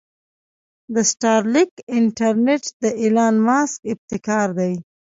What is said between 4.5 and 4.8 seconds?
دې.